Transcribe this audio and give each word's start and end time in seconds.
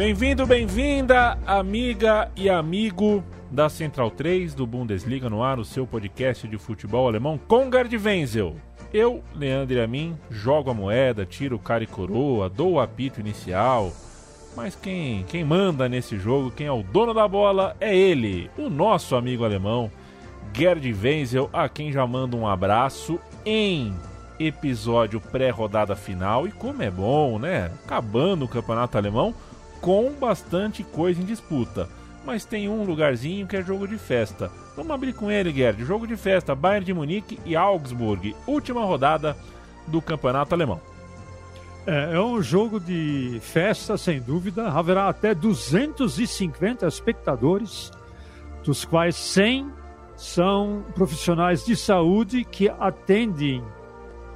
Bem-vindo, 0.00 0.46
bem-vinda, 0.46 1.38
amiga 1.46 2.30
e 2.34 2.48
amigo 2.48 3.22
da 3.50 3.68
Central 3.68 4.10
3 4.10 4.54
do 4.54 4.66
Bundesliga 4.66 5.28
no 5.28 5.42
ar, 5.42 5.58
o 5.58 5.64
seu 5.64 5.86
podcast 5.86 6.48
de 6.48 6.56
futebol 6.56 7.06
alemão 7.06 7.36
com 7.36 7.70
Gerd 7.70 7.94
Wenzel. 7.98 8.56
Eu, 8.94 9.22
Leandro 9.34 9.76
e 9.76 9.80
a 9.82 9.86
mim, 9.86 10.16
jogo 10.30 10.70
a 10.70 10.74
moeda, 10.74 11.26
tiro 11.26 11.56
o 11.56 11.58
cara 11.58 11.84
e 11.84 11.86
coroa, 11.86 12.48
dou 12.48 12.72
o 12.72 12.80
apito 12.80 13.20
inicial. 13.20 13.92
Mas 14.56 14.74
quem, 14.74 15.22
quem 15.24 15.44
manda 15.44 15.86
nesse 15.86 16.18
jogo, 16.18 16.50
quem 16.50 16.66
é 16.66 16.72
o 16.72 16.82
dono 16.82 17.12
da 17.12 17.28
bola, 17.28 17.76
é 17.78 17.94
ele, 17.94 18.50
o 18.56 18.70
nosso 18.70 19.14
amigo 19.14 19.44
alemão, 19.44 19.90
Gerd 20.56 20.90
Wenzel, 20.94 21.50
a 21.52 21.68
quem 21.68 21.92
já 21.92 22.06
mando 22.06 22.38
um 22.38 22.48
abraço 22.48 23.20
em 23.44 23.94
episódio 24.38 25.20
pré-rodada 25.20 25.94
final. 25.94 26.48
E 26.48 26.52
como 26.52 26.82
é 26.82 26.90
bom, 26.90 27.38
né? 27.38 27.70
Acabando 27.84 28.46
o 28.46 28.48
campeonato 28.48 28.96
alemão 28.96 29.34
com 29.80 30.12
bastante 30.12 30.84
coisa 30.84 31.20
em 31.20 31.24
disputa. 31.24 31.88
Mas 32.24 32.44
tem 32.44 32.68
um 32.68 32.84
lugarzinho 32.84 33.46
que 33.46 33.56
é 33.56 33.62
jogo 33.62 33.88
de 33.88 33.96
festa. 33.96 34.50
Vamos 34.76 34.92
abrir 34.92 35.14
com 35.14 35.30
ele, 35.30 35.52
Gerd. 35.52 35.84
Jogo 35.84 36.06
de 36.06 36.16
festa: 36.16 36.54
Bayern 36.54 36.84
de 36.84 36.94
Munique 36.94 37.40
e 37.44 37.56
Augsburg. 37.56 38.36
Última 38.46 38.84
rodada 38.84 39.36
do 39.86 40.02
campeonato 40.02 40.54
alemão. 40.54 40.80
É, 41.86 42.14
é 42.14 42.20
um 42.20 42.42
jogo 42.42 42.78
de 42.78 43.38
festa, 43.42 43.96
sem 43.96 44.20
dúvida. 44.20 44.68
Haverá 44.68 45.08
até 45.08 45.34
250 45.34 46.86
espectadores, 46.86 47.90
dos 48.62 48.84
quais 48.84 49.16
100 49.16 49.72
são 50.14 50.84
profissionais 50.94 51.64
de 51.64 51.74
saúde 51.74 52.44
que 52.44 52.68
atendem 52.68 53.64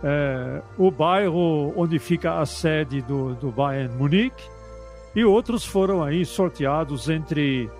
é, 0.03 0.63
o 0.79 0.91
bairro 0.91 1.75
onde 1.77 1.99
fica 1.99 2.41
a 2.41 2.47
sede 2.47 3.03
do, 3.03 3.35
do 3.35 3.51
Bayern 3.51 3.95
Munique 3.95 4.54
e 5.15 5.25
outros 5.25 5.65
foram 5.65 6.03
aí 6.03 6.25
sorteados 6.25 7.09
entre 7.09 7.71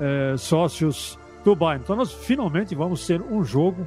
é, 0.00 0.36
sócios 0.36 1.18
do 1.44 1.54
Bayern. 1.54 1.82
Então 1.82 1.96
nós 1.96 2.12
finalmente 2.12 2.74
vamos 2.74 3.06
ter 3.06 3.20
um 3.22 3.44
jogo 3.44 3.86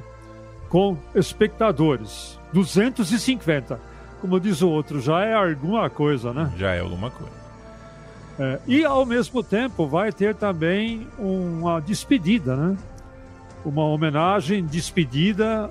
com 0.68 0.96
espectadores, 1.14 2.38
250. 2.52 3.80
Como 4.20 4.40
diz 4.40 4.62
o 4.62 4.68
outro, 4.68 5.00
já 5.00 5.24
é 5.24 5.34
alguma 5.34 5.88
coisa, 5.88 6.32
né? 6.32 6.52
Já 6.56 6.74
é 6.74 6.80
alguma 6.80 7.10
coisa. 7.10 7.32
É, 8.38 8.58
e 8.66 8.84
ao 8.84 9.04
mesmo 9.04 9.42
tempo 9.42 9.86
vai 9.86 10.12
ter 10.12 10.34
também 10.34 11.06
uma 11.18 11.80
despedida, 11.80 12.56
né? 12.56 12.76
Uma 13.64 13.84
homenagem, 13.84 14.64
despedida, 14.64 15.70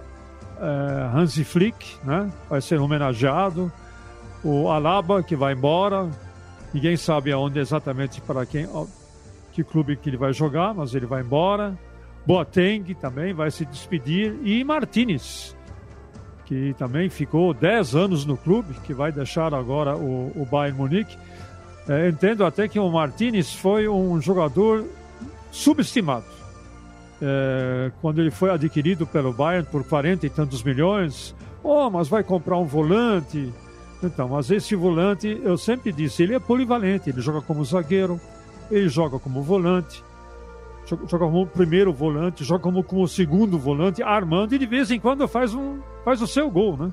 é, 0.59 1.17
Hansi 1.17 1.43
Flick, 1.43 1.97
né? 2.03 2.31
Vai 2.49 2.61
ser 2.61 2.79
homenageado. 2.79 3.71
O 4.43 4.69
Alaba, 4.69 5.23
que 5.23 5.35
vai 5.35 5.53
embora, 5.53 6.09
Ninguém 6.73 6.97
sabe 6.97 7.31
aonde 7.31 7.59
exatamente 7.59 8.21
para 8.21 8.45
quem, 8.45 8.67
que 9.53 9.63
clube 9.63 9.95
que 9.95 10.09
ele 10.09 10.17
vai 10.17 10.33
jogar, 10.33 10.73
mas 10.73 10.93
ele 10.93 11.05
vai 11.05 11.21
embora. 11.21 11.77
Boateng 12.25 12.93
também 12.95 13.33
vai 13.33 13.49
se 13.49 13.65
despedir 13.65 14.35
e 14.43 14.63
Martinez, 14.63 15.55
que 16.45 16.75
também 16.77 17.09
ficou 17.09 17.53
10 17.53 17.95
anos 17.95 18.25
no 18.25 18.35
clube, 18.35 18.73
que 18.83 18.93
vai 18.93 19.11
deixar 19.11 19.53
agora 19.53 19.95
o, 19.95 20.31
o 20.35 20.45
Bayern 20.45 20.77
Munique. 20.77 21.17
É, 21.87 22.09
entendo 22.09 22.45
até 22.45 22.67
que 22.67 22.77
o 22.77 22.89
Martinez 22.89 23.53
foi 23.53 23.87
um 23.87 24.19
jogador 24.21 24.85
subestimado. 25.51 26.25
É, 27.21 27.91
quando 28.01 28.19
ele 28.19 28.29
foi 28.29 28.51
adquirido 28.51 29.07
pelo 29.07 29.31
Bayern 29.31 29.67
por 29.71 29.83
40 29.85 30.25
e 30.25 30.29
tantos 30.29 30.61
milhões, 30.61 31.33
oh, 31.63 31.89
mas 31.89 32.07
vai 32.07 32.23
comprar 32.23 32.57
um 32.57 32.65
volante, 32.65 33.51
então, 34.01 34.29
mas 34.29 34.51
esse 34.51 34.75
volante, 34.75 35.39
eu 35.43 35.57
sempre 35.57 35.91
disse, 35.91 36.21
ele 36.23 36.35
é 36.35 36.39
polivalente, 36.39 37.09
ele 37.09 37.19
joga 37.19 37.41
como 37.41 37.65
zagueiro, 37.65 38.19
ele 38.69 38.87
joga 38.89 39.17
como 39.17 39.41
volante, 39.41 40.03
joga 40.85 41.25
como 41.25 41.47
primeiro 41.47 41.91
volante, 41.91 42.43
joga 42.43 42.61
como, 42.61 42.83
como 42.83 43.07
segundo 43.07 43.57
volante, 43.57 44.03
armando 44.03 44.53
e 44.53 44.59
de 44.59 44.65
vez 44.65 44.91
em 44.91 44.99
quando 44.99 45.27
faz, 45.27 45.53
um, 45.53 45.79
faz 46.05 46.21
o 46.21 46.27
seu 46.27 46.49
gol, 46.49 46.77
né? 46.77 46.91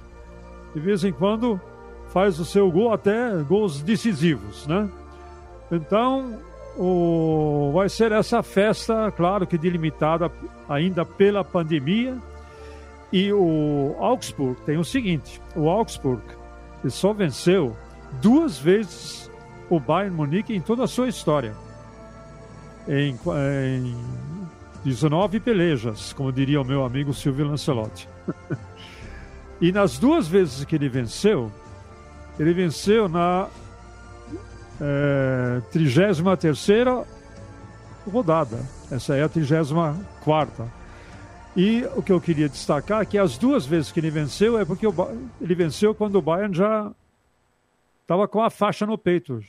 De 0.75 0.81
vez 0.81 1.05
em 1.05 1.13
quando 1.13 1.61
faz 2.09 2.41
o 2.41 2.45
seu 2.45 2.71
gol, 2.71 2.93
até 2.93 3.31
gols 3.43 3.83
decisivos, 3.83 4.67
né? 4.67 4.89
Então, 5.71 6.39
o, 6.77 7.71
vai 7.75 7.89
ser 7.89 8.13
essa 8.13 8.43
festa, 8.43 9.11
claro 9.13 9.47
que 9.47 9.59
delimitada 9.59 10.31
ainda 10.69 11.05
pela 11.05 11.45
pandemia. 11.45 12.17
E 13.13 13.33
o 13.33 13.95
Augsburg 14.01 14.61
tem 14.63 14.77
o 14.77 14.85
seguinte: 14.85 15.41
o 15.55 15.69
Augsburg 15.69 16.23
ele 16.85 16.91
só 16.91 17.15
venceu 17.15 17.75
duas 18.21 18.59
vezes 18.59 19.31
o 19.71 19.81
Bayern 19.81 20.15
Munique 20.15 20.55
em 20.55 20.61
toda 20.61 20.85
a 20.85 20.87
sua 20.87 21.09
história. 21.09 21.55
Em, 22.87 23.19
em 23.79 23.97
19 24.85 25.41
pelejas, 25.41 26.13
como 26.13 26.31
diria 26.31 26.61
o 26.61 26.65
meu 26.65 26.85
amigo 26.85 27.15
Silvio 27.15 27.47
Lancelotti. 27.47 28.07
e 29.63 29.73
nas 29.73 29.99
duas 29.99 30.29
vezes 30.29 30.67
que 30.67 30.77
ele 30.77 30.91
venceu, 30.91 31.51
ele 32.39 32.53
venceu 32.53 33.09
na 33.09 33.49
é, 34.79 35.63
33 35.73 36.21
rodada. 38.13 38.59
Essa 38.91 39.17
é 39.17 39.23
a 39.23 39.29
34 39.29 40.84
e 41.57 41.85
o 41.97 42.03
que 42.03 42.11
eu 42.11 42.21
queria 42.21 42.49
destacar 42.49 43.03
é 43.03 43.05
que 43.05 43.17
as 43.17 43.39
duas 43.39 43.65
vezes 43.65 43.93
que 43.93 44.01
ele 44.01 44.11
venceu 44.11 44.59
é 44.59 44.65
porque 44.65 44.87
ele 45.41 45.55
venceu 45.55 45.95
quando 45.95 46.17
o 46.17 46.23
Bayern 46.23 46.55
já 46.55 46.91
estava 48.03 48.27
com 48.27 48.43
a 48.43 48.51
faixa 48.51 48.85
no 48.85 48.99
peito 48.99 49.41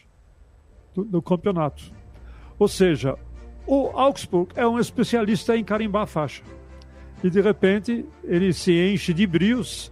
do, 0.93 1.03
do, 1.03 1.21
campeonato. 1.21 1.91
Ou 2.59 2.67
seja, 2.67 3.17
o 3.65 3.89
Augsburg 3.95 4.51
é 4.55 4.67
um 4.67 4.79
especialista 4.79 5.57
em 5.57 5.63
carimbar 5.63 6.03
a 6.03 6.07
faixa. 6.07 6.43
E 7.23 7.29
de 7.29 7.41
repente 7.41 8.05
ele 8.23 8.53
se 8.53 8.71
enche 8.71 9.11
de 9.11 9.25
brios 9.25 9.91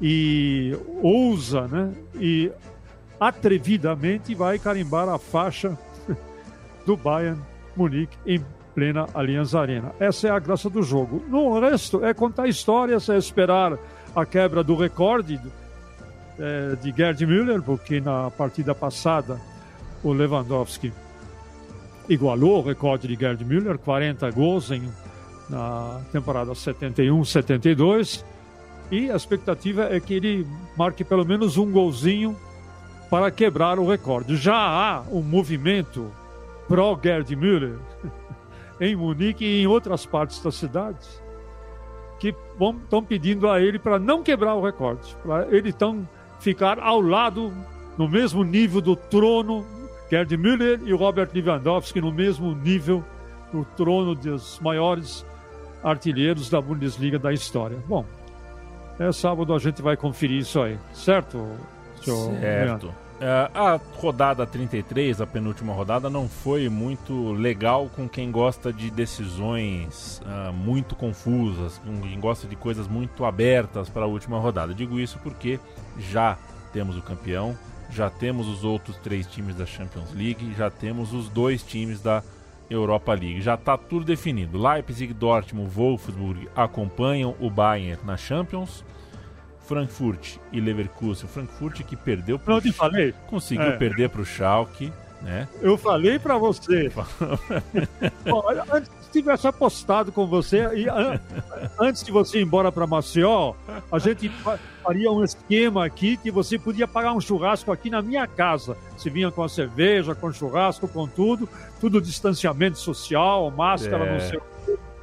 e 0.00 0.72
ousa, 1.02 1.66
né? 1.66 1.92
E 2.14 2.52
atrevidamente 3.18 4.34
vai 4.36 4.56
carimbar 4.58 5.08
a 5.08 5.18
faixa 5.18 5.76
do 6.86 6.96
Bayern 6.96 7.42
Munique 7.76 8.16
em 8.24 8.40
plena 8.74 9.06
Allianz 9.14 9.54
Arena. 9.54 9.92
Essa 10.00 10.28
é 10.28 10.30
a 10.30 10.38
graça 10.38 10.68
do 10.68 10.82
jogo. 10.82 11.22
No 11.28 11.58
resto, 11.60 12.04
é 12.04 12.12
contar 12.12 12.48
histórias, 12.48 13.08
é 13.08 13.16
esperar 13.16 13.78
a 14.14 14.26
quebra 14.26 14.62
do 14.62 14.74
recorde 14.74 15.40
é, 16.38 16.76
de 16.82 16.92
Gerd 16.92 17.24
Müller, 17.26 17.62
porque 17.62 18.00
na 18.00 18.30
partida 18.30 18.74
passada 18.74 19.40
o 20.02 20.12
Lewandowski 20.12 20.92
igualou 22.08 22.58
o 22.58 22.62
recorde 22.62 23.08
de 23.08 23.14
Gerd 23.14 23.44
Müller, 23.44 23.78
40 23.78 24.30
gols 24.30 24.70
em, 24.70 24.82
na 25.48 26.00
temporada 26.12 26.52
71-72. 26.52 28.24
E 28.90 29.10
a 29.10 29.16
expectativa 29.16 29.84
é 29.84 29.98
que 29.98 30.14
ele 30.14 30.46
marque 30.76 31.02
pelo 31.04 31.24
menos 31.24 31.56
um 31.56 31.70
golzinho 31.70 32.36
para 33.08 33.30
quebrar 33.30 33.78
o 33.78 33.88
recorde. 33.88 34.36
Já 34.36 34.56
há 34.56 35.02
um 35.10 35.22
movimento 35.22 36.10
pró-Gerd 36.68 37.34
Müller 37.36 37.76
em 38.80 38.96
Munique 38.96 39.44
e 39.44 39.62
em 39.62 39.66
outras 39.66 40.04
partes 40.04 40.42
da 40.42 40.50
cidade 40.50 41.06
que 42.18 42.34
estão 42.82 43.04
pedindo 43.04 43.48
a 43.50 43.60
ele 43.60 43.78
para 43.78 43.98
não 43.98 44.22
quebrar 44.22 44.54
o 44.54 44.62
recorde. 44.62 45.14
Pra, 45.22 45.46
eles 45.50 45.74
estão 45.74 46.08
ficar 46.40 46.78
ao 46.78 47.00
lado, 47.00 47.52
no 47.98 48.08
mesmo 48.08 48.42
nível 48.44 48.80
do 48.80 48.96
trono, 48.96 49.66
Gerd 50.10 50.36
Müller 50.36 50.80
e 50.84 50.92
Robert 50.92 51.30
Lewandowski, 51.34 52.00
no 52.00 52.12
mesmo 52.12 52.54
nível, 52.54 53.04
no 53.52 53.64
trono 53.64 54.14
dos 54.14 54.58
maiores 54.60 55.24
artilheiros 55.82 56.48
da 56.48 56.60
Bundesliga 56.60 57.18
da 57.18 57.32
história. 57.32 57.76
Bom, 57.86 58.04
é 58.98 59.10
sábado 59.12 59.54
a 59.54 59.58
gente 59.58 59.82
vai 59.82 59.96
conferir 59.96 60.38
isso 60.38 60.60
aí, 60.60 60.78
certo? 60.92 61.46
Certo. 62.02 62.30
É, 62.42 63.03
a 63.54 63.80
rodada 63.96 64.46
33, 64.46 65.20
a 65.20 65.26
penúltima 65.26 65.72
rodada, 65.72 66.10
não 66.10 66.28
foi 66.28 66.68
muito 66.68 67.32
legal 67.32 67.88
com 67.94 68.08
quem 68.08 68.30
gosta 68.30 68.72
de 68.72 68.90
decisões 68.90 70.20
uh, 70.26 70.52
muito 70.52 70.94
confusas, 70.94 71.78
com 71.78 72.00
quem 72.02 72.20
gosta 72.20 72.46
de 72.46 72.54
coisas 72.54 72.86
muito 72.86 73.24
abertas 73.24 73.88
para 73.88 74.04
a 74.04 74.06
última 74.06 74.38
rodada. 74.38 74.74
Digo 74.74 75.00
isso 75.00 75.18
porque 75.22 75.58
já 75.98 76.36
temos 76.72 76.96
o 76.96 77.02
campeão, 77.02 77.56
já 77.90 78.10
temos 78.10 78.48
os 78.48 78.64
outros 78.64 78.96
três 78.98 79.26
times 79.26 79.54
da 79.54 79.64
Champions 79.64 80.12
League, 80.12 80.54
já 80.56 80.68
temos 80.70 81.12
os 81.12 81.28
dois 81.28 81.62
times 81.62 82.00
da 82.00 82.22
Europa 82.68 83.12
League. 83.12 83.40
Já 83.40 83.54
está 83.54 83.76
tudo 83.76 84.04
definido. 84.04 84.58
Leipzig, 84.58 85.12
Dortmund, 85.12 85.70
Wolfsburg 85.70 86.48
acompanham 86.54 87.34
o 87.40 87.48
Bayern 87.48 88.02
na 88.04 88.16
Champions. 88.16 88.84
Frankfurt 89.66 90.36
e 90.52 90.60
Leverkusen. 90.60 91.28
Frankfurt 91.28 91.82
que 91.82 91.96
perdeu 91.96 92.38
pro 92.38 92.54
Não 92.54 92.60
te 92.60 92.72
falei. 92.72 93.14
Conseguiu 93.26 93.64
é. 93.64 93.76
perder 93.76 94.10
para 94.10 94.20
o 94.20 94.24
Schalke, 94.24 94.92
né? 95.22 95.48
Eu 95.60 95.76
falei 95.78 96.18
para 96.18 96.36
você. 96.36 96.92
antes 98.72 98.90
tivesse 99.14 99.46
apostado 99.46 100.10
com 100.10 100.26
você 100.26 100.66
e 100.74 100.86
antes 101.78 102.02
de 102.02 102.10
você 102.10 102.40
ir 102.40 102.42
embora 102.42 102.72
para 102.72 102.84
Maceió, 102.84 103.54
a 103.90 103.98
gente 103.98 104.28
faria 104.82 105.10
um 105.10 105.22
esquema 105.22 105.84
aqui 105.84 106.16
que 106.16 106.32
você 106.32 106.58
podia 106.58 106.88
pagar 106.88 107.12
um 107.12 107.20
churrasco 107.20 107.70
aqui 107.70 107.88
na 107.88 108.02
minha 108.02 108.26
casa. 108.26 108.76
Se 108.96 109.08
vinha 109.08 109.30
com 109.30 109.42
a 109.42 109.48
cerveja, 109.48 110.14
com 110.14 110.32
churrasco, 110.32 110.88
com 110.88 111.06
tudo, 111.06 111.48
tudo 111.80 112.00
distanciamento 112.00 112.78
social, 112.78 113.50
máscara, 113.52 114.04
é. 114.04 114.12
não 114.12 114.20
sei. 114.20 114.40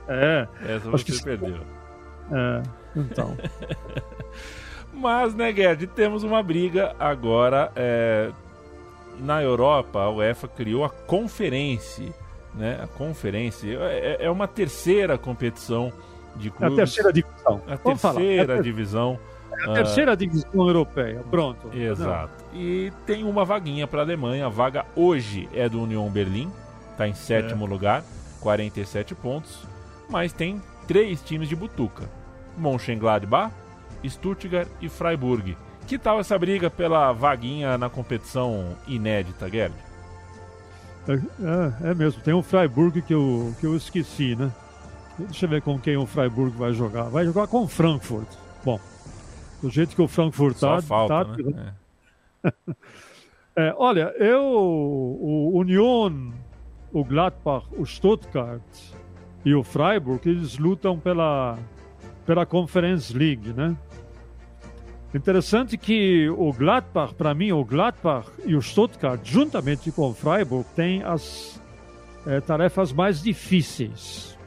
É. 0.10 0.48
Essa 0.66 0.90
você 0.90 1.06
que... 1.06 1.24
perdeu. 1.24 1.81
É. 2.32 2.64
Então. 2.96 3.38
Mas, 4.94 5.34
né, 5.34 5.54
Gerd, 5.54 5.88
temos 5.88 6.24
uma 6.24 6.44
briga 6.44 6.96
agora. 7.00 7.72
É, 7.76 8.32
na 9.20 9.42
Europa, 9.42 10.00
a 10.00 10.10
UEFA 10.10 10.48
criou 10.48 10.84
a 10.84 10.90
conferência. 10.90 12.14
Né? 12.54 12.80
A 12.84 12.88
conferência 12.88 13.78
é, 13.80 14.18
é 14.26 14.30
uma 14.30 14.48
terceira 14.48 15.18
competição 15.18 15.92
de 16.36 16.50
clubes. 16.50 16.78
É 16.78 16.82
a 16.82 16.86
terceira 16.86 17.14
divisão. 17.14 17.62
A 17.68 17.76
Vamos 17.76 18.02
terceira 18.02 18.58
é 18.58 18.62
divisão. 18.62 19.20
É 19.52 19.70
a 19.70 19.74
terceira 19.74 20.14
uh, 20.14 20.18
divisão 20.18 20.68
europeia. 20.68 21.24
Pronto. 21.30 21.70
Exato. 21.76 22.34
Não. 22.54 22.60
E 22.60 22.92
tem 23.06 23.24
uma 23.24 23.46
vaguinha 23.46 23.88
para 23.88 24.02
a 24.02 24.04
Alemanha. 24.04 24.48
A 24.48 24.50
vaga 24.50 24.86
hoje 24.96 25.48
é 25.54 25.70
do 25.70 25.82
Union 25.82 26.10
Berlim. 26.10 26.52
Está 26.92 27.08
em 27.08 27.14
sétimo 27.14 27.66
é. 27.66 27.70
lugar, 27.70 28.04
47 28.42 29.16
pontos. 29.16 29.60
Mas 30.10 30.34
tem 30.34 30.62
três 30.88 31.22
times 31.22 31.48
de 31.48 31.56
butuca. 31.56 32.21
Mönchengladbach, 32.58 33.54
Stuttgart 34.08 34.68
e 34.82 34.90
Freiburg. 34.90 35.58
Que 35.88 35.98
tal 35.98 36.20
essa 36.20 36.38
briga 36.38 36.70
pela 36.70 37.12
vaguinha 37.12 37.78
na 37.78 37.90
competição 37.90 38.76
inédita, 38.88 39.50
Gerd? 39.50 39.74
É, 41.08 41.14
é, 41.14 41.92
é, 41.92 41.94
mesmo, 41.94 42.22
tem 42.22 42.34
o 42.34 42.42
Freiburg 42.42 43.02
que 43.02 43.14
eu, 43.14 43.54
que 43.60 43.66
eu 43.66 43.76
esqueci, 43.76 44.36
né? 44.36 44.52
Deixa 45.18 45.46
eu 45.46 45.50
ver 45.50 45.62
com 45.62 45.80
quem 45.80 45.98
o 45.98 46.06
Freiburg 46.06 46.56
vai 46.56 46.74
jogar. 46.74 47.04
Vai 47.04 47.26
jogar 47.26 47.48
com 47.48 47.64
o 47.64 47.68
Frankfurt. 47.68 48.28
Bom, 48.64 48.80
do 49.62 49.70
jeito 49.70 49.96
que 49.96 50.02
o 50.02 50.08
Frankfurt 50.08 50.58
Só 50.58 50.78
tá. 50.78 50.82
Falta, 50.82 51.26
tá... 51.26 51.38
Né? 51.38 51.74
É. 52.44 52.54
é, 53.68 53.76
olha, 53.78 54.14
eu, 54.18 54.42
o 54.44 55.58
Union, 55.58 56.32
o 56.92 57.04
Gladbach, 57.04 57.66
o 57.78 57.86
Stuttgart 57.86 58.62
e 59.44 59.54
o 59.54 59.64
Freiburg, 59.64 60.28
eles 60.30 60.58
lutam 60.58 61.00
pela 61.00 61.58
pela 62.26 62.46
Conference 62.46 63.16
League, 63.16 63.54
né? 63.54 63.76
Interessante 65.14 65.78
que 65.78 66.30
o 66.30 66.54
Gladbach, 66.54 67.14
para 67.16 67.34
mim, 67.34 67.52
o 67.52 67.66
Gladbach 67.66 68.30
e 68.46 68.56
o 68.56 68.62
Stuttgart, 68.62 69.20
juntamente 69.24 69.92
com 69.92 70.10
o 70.10 70.14
Freiburg, 70.14 70.66
têm 70.74 71.04
as 71.04 71.60
é, 72.26 72.40
tarefas 72.40 72.94
mais 72.94 73.22
difíceis. 73.22 74.38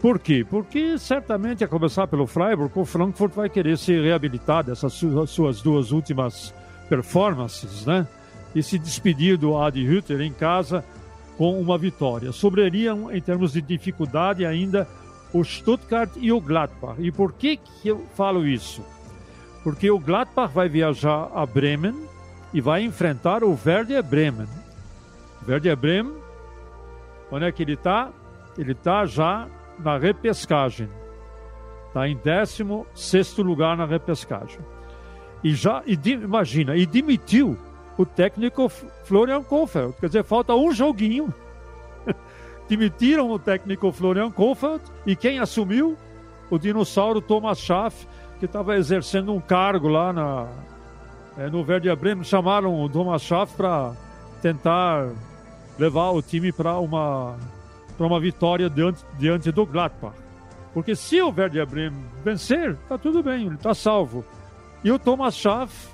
Por 0.00 0.18
quê? 0.18 0.46
Porque 0.48 0.98
certamente, 0.98 1.62
a 1.62 1.68
começar 1.68 2.06
pelo 2.06 2.26
Freiburg, 2.26 2.72
o 2.78 2.84
Frankfurt 2.84 3.34
vai 3.34 3.48
querer 3.50 3.76
se 3.76 3.98
reabilitar 4.00 4.64
dessas 4.64 4.92
suas 5.26 5.60
duas 5.60 5.90
últimas 5.90 6.54
performances, 6.88 7.84
né? 7.84 8.06
E 8.54 8.62
se 8.62 8.78
despedir 8.78 9.36
do 9.36 9.58
Adi 9.58 9.86
Hütter 9.86 10.20
em 10.22 10.32
casa 10.32 10.84
com 11.36 11.60
uma 11.60 11.76
vitória. 11.76 12.32
Sobrariam, 12.32 13.10
em 13.10 13.20
termos 13.20 13.52
de 13.52 13.60
dificuldade, 13.60 14.46
ainda 14.46 14.88
o 15.32 15.44
Stuttgart 15.44 16.10
e 16.16 16.32
o 16.32 16.40
Gladbach. 16.40 16.96
E 16.98 17.10
por 17.10 17.32
que, 17.32 17.56
que 17.56 17.88
eu 17.88 18.06
falo 18.14 18.46
isso? 18.46 18.84
Porque 19.62 19.90
o 19.90 19.98
Gladbach 19.98 20.52
vai 20.52 20.68
viajar 20.68 21.30
a 21.34 21.44
Bremen 21.44 21.94
e 22.52 22.60
vai 22.60 22.82
enfrentar 22.82 23.42
o 23.42 23.58
Werder 23.66 24.02
Bremen. 24.02 24.48
Werder 25.46 25.76
Bremen, 25.76 26.14
onde 27.30 27.44
é 27.44 27.52
que 27.52 27.62
ele 27.62 27.74
está? 27.74 28.10
Ele 28.56 28.72
está 28.72 29.04
já 29.06 29.48
na 29.78 29.98
repescagem. 29.98 30.88
Está 31.88 32.08
em 32.08 32.16
16 32.16 33.38
lugar 33.38 33.76
na 33.76 33.86
repescagem. 33.86 34.60
E 35.42 35.54
já, 35.54 35.82
e, 35.86 35.98
imagina, 36.10 36.76
e 36.76 36.86
demitiu 36.86 37.58
o 37.96 38.04
técnico 38.04 38.68
Florian 39.04 39.42
Kohfeldt. 39.42 39.98
Quer 40.00 40.06
dizer, 40.06 40.24
falta 40.24 40.54
um 40.54 40.72
joguinho 40.72 41.32
demitiram 42.68 43.30
o 43.30 43.38
técnico 43.38 43.92
Florian 43.92 44.30
Kohfeldt 44.30 44.84
e 45.06 45.14
quem 45.14 45.38
assumiu? 45.38 45.96
O 46.50 46.58
dinossauro 46.58 47.20
Thomas 47.20 47.58
Schaff, 47.58 48.06
que 48.38 48.46
estava 48.46 48.76
exercendo 48.76 49.32
um 49.32 49.40
cargo 49.40 49.88
lá 49.88 50.12
na, 50.12 50.48
é, 51.38 51.48
no 51.48 51.64
Verde 51.64 51.94
Bremen. 51.94 52.24
Chamaram 52.24 52.80
o 52.80 52.88
Thomas 52.88 53.22
Schaff 53.22 53.54
para 53.56 53.92
tentar 54.40 55.10
levar 55.78 56.10
o 56.10 56.22
time 56.22 56.52
para 56.52 56.78
uma, 56.78 57.36
uma 57.98 58.20
vitória 58.20 58.70
diante, 58.70 59.04
diante 59.18 59.50
do 59.50 59.66
Gladbach. 59.66 60.16
Porque 60.72 60.94
se 60.94 61.20
o 61.22 61.32
Verde 61.32 61.64
Bremen 61.64 62.04
vencer, 62.24 62.72
está 62.72 62.98
tudo 62.98 63.22
bem, 63.22 63.46
ele 63.46 63.54
está 63.54 63.74
salvo. 63.74 64.24
E 64.84 64.92
o 64.92 64.98
Thomas 64.98 65.34
Schaff 65.34 65.88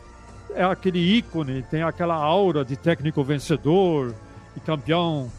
é 0.55 0.65
aquele 0.65 0.99
ícone, 0.99 1.63
tem 1.63 1.83
aquela 1.83 2.17
aura 2.17 2.65
de 2.65 2.77
técnico 2.77 3.23
vencedor 3.25 4.15
e 4.57 4.61
campeão 4.61 5.31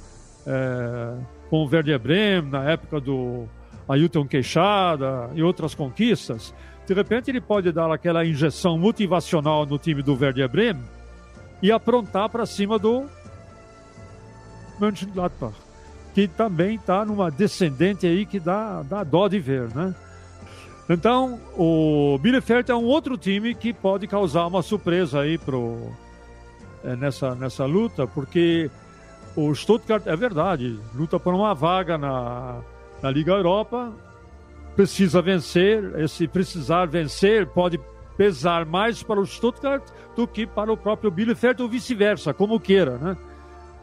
é, 0.46 1.16
com 1.50 1.64
o 1.64 1.70
Werder 1.70 2.00
Bremen, 2.00 2.52
na 2.52 2.70
época 2.72 3.00
do 3.00 3.46
Ailton 3.88 4.26
Queixada 4.26 5.30
e 5.36 5.44
outras 5.44 5.76
conquistas, 5.76 6.54
de 6.86 6.94
repente 6.94 7.30
ele 7.30 7.42
pode 7.42 7.72
dar 7.72 7.92
aquela 7.92 8.26
injeção 8.26 8.78
motivacional 8.78 9.66
no 9.66 9.78
time 9.78 10.02
do 10.02 10.18
Werder 10.20 10.50
Bremen 10.50 10.84
e 11.62 11.72
aprontar 11.72 12.30
para 12.30 12.46
cima 12.46 12.78
do 12.78 13.06
Mönchengladbach, 14.80 15.56
que 16.14 16.28
também 16.28 16.76
está 16.76 17.06
numa 17.06 17.32
descendente 17.32 18.06
aí 18.06 18.26
que 18.26 18.40
dá, 18.40 18.82
dá 18.84 19.04
dó 19.04 19.28
de 19.28 19.40
ver, 19.40 19.74
né? 19.74 19.96
Então, 20.90 21.40
o 21.58 22.18
Bielefeld 22.22 22.70
é 22.70 22.76
um 22.76 22.84
outro 22.84 23.18
time 23.18 23.56
que 23.56 23.72
pode 23.72 24.06
causar 24.06 24.46
uma 24.48 24.62
surpresa 24.62 25.22
aí 25.22 25.38
pro, 25.38 25.94
é, 26.84 26.96
nessa, 26.98 27.34
nessa 27.36 27.66
luta, 27.66 28.06
porque 28.06 28.70
o 29.36 29.54
Stuttgart, 29.54 30.04
é 30.06 30.16
verdade, 30.16 30.80
luta 30.94 31.20
por 31.20 31.34
uma 31.34 31.54
vaga 31.54 31.98
na, 31.98 32.62
na 33.02 33.10
Liga 33.10 33.32
Europa, 33.32 33.92
precisa 34.76 35.22
vencer. 35.22 36.00
Esse 36.00 36.28
precisar 36.28 36.86
vencer 36.86 37.48
pode 37.48 37.80
pesar 38.18 38.66
mais 38.66 39.02
para 39.02 39.20
o 39.20 39.26
Stuttgart 39.26 39.84
do 40.16 40.28
que 40.28 40.46
para 40.46 40.72
o 40.72 40.78
próprio 40.78 41.10
Bielefeld 41.10 41.62
ou 41.64 41.70
vice-versa, 41.70 42.34
como 42.34 42.60
queira, 42.60 42.98
né? 42.98 43.18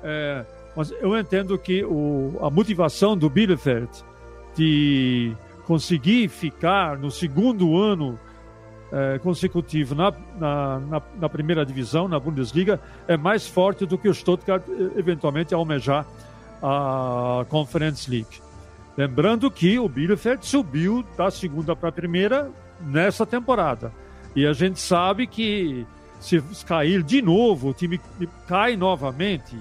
É, 0.02 0.46
mas 0.76 0.92
eu 0.92 1.18
entendo 1.18 1.58
que 1.58 1.84
o, 1.84 2.38
a 2.40 2.48
motivação 2.48 3.16
do 3.16 3.28
Bielefeld 3.28 3.90
de 4.56 5.32
conseguir 5.66 6.28
ficar 6.28 6.96
no 6.96 7.10
segundo 7.10 7.76
ano 7.76 8.18
consecutivo 9.22 9.94
na, 9.94 10.12
na, 10.38 10.80
na, 10.80 11.02
na, 11.20 11.28
primeira 11.28 11.64
divisão, 11.64 12.08
na 12.08 12.18
Bundesliga, 12.18 12.80
é 13.06 13.16
mais 13.16 13.46
forte 13.46 13.86
do 13.86 13.96
que 13.96 14.08
o 14.08 14.14
Stuttgart 14.14 14.62
eh, 14.68 14.98
eventualmente 14.98 15.54
almejar 15.54 16.04
a 16.62 17.44
Conference 17.48 18.10
League. 18.10 18.40
Lembrando 18.96 19.50
que 19.50 19.78
o 19.78 19.88
Bielefeld 19.88 20.44
subiu 20.44 21.04
da 21.16 21.30
segunda 21.30 21.74
para 21.76 21.88
a 21.88 21.92
primeira 21.92 22.50
nessa 22.80 23.24
temporada. 23.24 23.92
E 24.34 24.46
a 24.46 24.52
gente 24.52 24.80
sabe 24.80 25.26
que 25.26 25.86
se 26.20 26.42
cair 26.66 27.02
de 27.02 27.22
novo, 27.22 27.70
o 27.70 27.74
time 27.74 28.00
cai 28.46 28.76
novamente, 28.76 29.56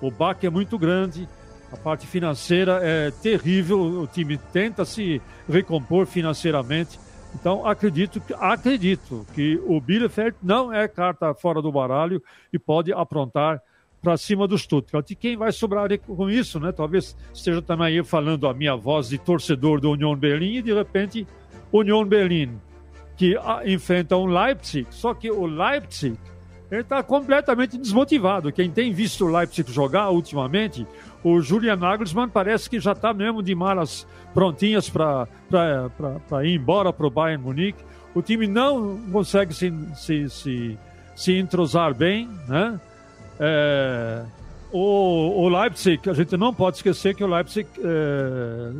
o 0.00 0.10
baque 0.10 0.46
é 0.46 0.50
muito 0.50 0.78
grande, 0.78 1.28
a 1.72 1.76
parte 1.76 2.06
financeira 2.06 2.80
é 2.82 3.10
terrível, 3.10 3.80
o 3.80 4.06
time 4.06 4.36
tenta 4.52 4.84
se 4.84 5.22
recompor 5.48 6.06
financeiramente 6.06 6.98
Então, 7.34 7.66
acredito 7.66 8.20
que, 8.20 8.34
acredito 8.34 9.26
que 9.34 9.60
o 9.66 9.80
Bielefeld 9.80 10.36
não 10.42 10.72
é 10.72 10.86
carta 10.88 11.32
fora 11.34 11.62
do 11.62 11.70
baralho 11.70 12.22
e 12.52 12.58
pode 12.58 12.92
aprontar 12.92 13.62
para 14.02 14.16
cima 14.16 14.48
do 14.48 14.58
Stuttgart. 14.58 15.08
E 15.10 15.14
quem 15.14 15.36
vai 15.36 15.52
sobrar 15.52 15.88
com 16.00 16.30
isso, 16.30 16.58
né? 16.58 16.72
Talvez 16.72 17.16
esteja 17.32 17.62
também 17.62 17.94
eu 17.94 18.04
falando 18.04 18.48
a 18.48 18.54
minha 18.54 18.74
voz 18.74 19.08
de 19.08 19.18
torcedor 19.18 19.80
do 19.80 19.90
Union 19.90 20.16
Berlim 20.16 20.56
e 20.56 20.62
de 20.62 20.72
repente 20.72 21.26
Union 21.72 22.04
Berlim 22.04 22.58
que 23.16 23.36
enfrenta 23.66 24.16
um 24.16 24.24
Leipzig, 24.24 24.86
só 24.90 25.12
que 25.12 25.30
o 25.30 25.44
Leipzig 25.44 26.16
ele 26.70 26.82
está 26.82 27.02
completamente 27.02 27.76
desmotivado. 27.76 28.52
Quem 28.52 28.70
tem 28.70 28.92
visto 28.92 29.24
o 29.24 29.28
Leipzig 29.28 29.70
jogar 29.72 30.10
ultimamente, 30.10 30.86
o 31.22 31.40
Julian 31.40 31.76
Nagelsmann 31.76 32.28
parece 32.28 32.70
que 32.70 32.78
já 32.78 32.92
está 32.92 33.12
mesmo 33.12 33.42
de 33.42 33.54
malas 33.54 34.06
prontinhas 34.32 34.88
para 34.88 35.26
ir 36.44 36.54
embora 36.54 36.92
para 36.92 37.06
o 37.06 37.10
Bayern 37.10 37.42
Munique. 37.42 37.82
O 38.14 38.22
time 38.22 38.46
não 38.46 38.98
consegue 39.12 39.52
se, 39.52 39.72
se, 39.94 40.28
se, 40.30 40.78
se 41.16 41.32
entrosar 41.32 41.94
bem, 41.94 42.28
né? 42.48 42.80
É, 43.38 44.22
o, 44.72 45.42
o, 45.44 45.48
Leipzig, 45.48 46.08
a 46.08 46.12
gente 46.12 46.36
não 46.36 46.52
pode 46.52 46.76
esquecer 46.76 47.14
que 47.14 47.24
o 47.24 47.26
Leipzig, 47.26 47.68
é, 47.78 48.70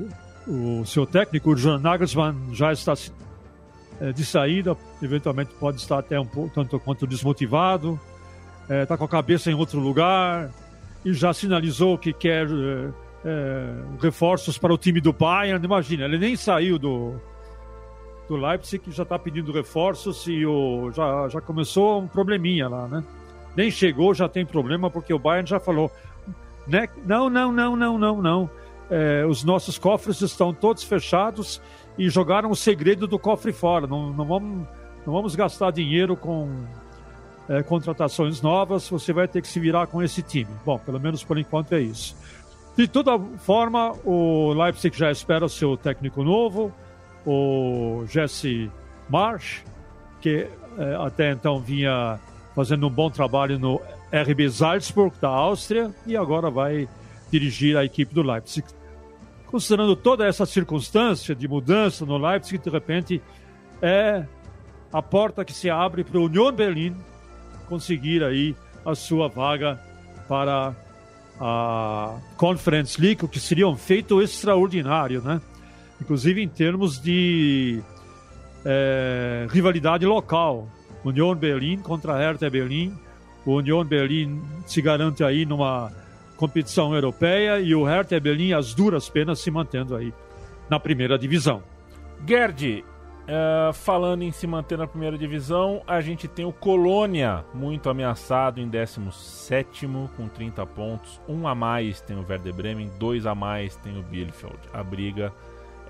o 0.46 0.84
seu 0.84 1.06
técnico, 1.06 1.50
o 1.50 1.56
Julian 1.56 1.78
Nagelsmann, 1.78 2.36
já 2.52 2.72
está 2.72 2.94
de 4.14 4.24
saída, 4.24 4.76
eventualmente 5.02 5.52
pode 5.60 5.78
estar 5.78 5.98
até 5.98 6.18
um 6.18 6.26
pouco 6.26 6.54
tanto 6.54 6.78
quanto 6.80 7.06
desmotivado, 7.06 8.00
está 8.82 8.94
é, 8.94 8.96
com 8.96 9.04
a 9.04 9.08
cabeça 9.08 9.50
em 9.50 9.54
outro 9.54 9.78
lugar 9.78 10.50
e 11.04 11.12
já 11.12 11.32
sinalizou 11.32 11.98
que 11.98 12.12
quer 12.12 12.46
é, 12.46 12.90
é, 13.24 13.74
reforços 14.00 14.58
para 14.58 14.72
o 14.72 14.78
time 14.78 15.00
do 15.00 15.12
Bayern. 15.12 15.64
Imagina, 15.64 16.04
ele 16.04 16.18
nem 16.18 16.36
saiu 16.36 16.78
do, 16.78 17.14
do 18.28 18.36
Leipzig, 18.36 18.82
já 18.92 19.02
está 19.02 19.18
pedindo 19.18 19.52
reforços 19.52 20.26
e 20.26 20.46
o, 20.46 20.90
já, 20.92 21.28
já 21.28 21.40
começou 21.40 22.00
um 22.00 22.06
probleminha 22.06 22.68
lá, 22.68 22.86
né? 22.86 23.04
Nem 23.56 23.70
chegou, 23.70 24.14
já 24.14 24.28
tem 24.28 24.46
problema, 24.46 24.88
porque 24.88 25.12
o 25.12 25.18
Bayern 25.18 25.48
já 25.48 25.58
falou: 25.58 25.90
né? 26.66 26.88
não, 27.04 27.28
não, 27.28 27.50
não, 27.50 27.74
não, 27.74 27.98
não, 27.98 28.22
não. 28.22 28.50
É, 28.90 29.24
os 29.24 29.44
nossos 29.44 29.78
cofres 29.78 30.20
estão 30.20 30.52
todos 30.52 30.82
fechados 30.82 31.62
e 31.96 32.08
jogaram 32.08 32.50
o 32.50 32.56
segredo 32.56 33.06
do 33.06 33.18
cofre 33.18 33.52
fora. 33.52 33.86
Não, 33.86 34.12
não, 34.12 34.24
vamos, 34.24 34.66
não 35.06 35.12
vamos 35.12 35.36
gastar 35.36 35.70
dinheiro 35.70 36.16
com 36.16 36.64
é, 37.48 37.62
contratações 37.62 38.42
novas, 38.42 38.88
você 38.88 39.12
vai 39.12 39.28
ter 39.28 39.42
que 39.42 39.48
se 39.48 39.60
virar 39.60 39.86
com 39.86 40.02
esse 40.02 40.22
time. 40.22 40.50
Bom, 40.64 40.78
pelo 40.78 40.98
menos 40.98 41.22
por 41.22 41.38
enquanto 41.38 41.74
é 41.74 41.80
isso. 41.80 42.16
De 42.76 42.88
toda 42.88 43.18
forma, 43.38 43.92
o 44.04 44.52
Leipzig 44.52 44.96
já 44.96 45.10
espera 45.10 45.44
o 45.44 45.48
seu 45.48 45.76
técnico 45.76 46.22
novo, 46.22 46.72
o 47.26 48.04
Jesse 48.08 48.70
Marsch, 49.08 49.62
que 50.20 50.48
é, 50.78 50.94
até 50.96 51.32
então 51.32 51.60
vinha 51.60 52.18
fazendo 52.54 52.86
um 52.86 52.90
bom 52.90 53.10
trabalho 53.10 53.58
no 53.58 53.80
RB 54.12 54.50
Salzburg 54.50 55.14
da 55.20 55.28
Áustria 55.28 55.90
e 56.06 56.16
agora 56.16 56.50
vai 56.50 56.88
dirigir 57.30 57.76
a 57.76 57.84
equipe 57.84 58.14
do 58.14 58.22
Leipzig 58.22 58.66
considerando 59.50 59.96
toda 59.96 60.26
essa 60.26 60.46
circunstância 60.46 61.34
de 61.34 61.48
mudança 61.48 62.06
no 62.06 62.16
Leipzig, 62.16 62.58
de 62.58 62.70
repente 62.70 63.20
é 63.82 64.24
a 64.92 65.02
porta 65.02 65.44
que 65.44 65.52
se 65.52 65.68
abre 65.68 66.04
para 66.04 66.18
o 66.18 66.24
Union 66.24 66.52
Berlin 66.52 66.96
conseguir 67.68 68.22
aí 68.22 68.54
a 68.84 68.94
sua 68.94 69.28
vaga 69.28 69.80
para 70.28 70.74
a 71.40 72.16
Conference 72.36 73.00
League, 73.00 73.24
o 73.24 73.28
que 73.28 73.40
seria 73.40 73.66
um 73.66 73.76
feito 73.76 74.22
extraordinário, 74.22 75.20
né? 75.22 75.40
Inclusive 76.00 76.42
em 76.42 76.48
termos 76.48 77.00
de 77.00 77.82
é, 78.64 79.46
rivalidade 79.50 80.06
local. 80.06 80.68
Union 81.04 81.34
Berlin 81.34 81.78
contra 81.78 82.18
Hertha 82.18 82.48
Berlim. 82.50 82.94
O 83.44 83.54
Union 83.56 83.84
Berlin 83.84 84.40
se 84.66 84.82
garante 84.82 85.24
aí 85.24 85.46
numa 85.46 85.90
competição 86.40 86.94
europeia 86.94 87.60
e 87.60 87.74
o 87.74 87.84
Hertha 87.84 88.18
Berlim 88.18 88.54
as 88.54 88.72
duras 88.72 89.10
penas 89.10 89.40
se 89.40 89.50
mantendo 89.50 89.94
aí 89.94 90.10
na 90.70 90.80
primeira 90.80 91.18
divisão. 91.18 91.62
Gerd, 92.26 92.82
uh, 92.82 93.74
falando 93.74 94.22
em 94.22 94.32
se 94.32 94.46
manter 94.46 94.78
na 94.78 94.86
primeira 94.86 95.18
divisão, 95.18 95.82
a 95.86 96.00
gente 96.00 96.26
tem 96.26 96.46
o 96.46 96.52
Colônia 96.52 97.44
muito 97.52 97.90
ameaçado 97.90 98.58
em 98.58 98.66
17 98.66 99.86
com 100.16 100.28
30 100.28 100.64
pontos. 100.64 101.20
Um 101.28 101.46
a 101.46 101.54
mais 101.54 102.00
tem 102.00 102.16
o 102.16 102.24
Werder 102.26 102.54
Bremen, 102.54 102.90
dois 102.98 103.26
a 103.26 103.34
mais 103.34 103.76
tem 103.76 103.98
o 103.98 104.02
Bielefeld. 104.02 104.58
A 104.72 104.82
briga 104.82 105.30